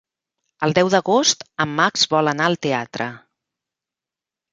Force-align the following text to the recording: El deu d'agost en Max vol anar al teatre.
El 0.67 0.71
deu 0.77 0.87
d'agost 0.93 1.45
en 1.65 1.75
Max 1.79 2.05
vol 2.13 2.31
anar 2.31 2.47
al 2.53 2.57
teatre. 2.67 3.11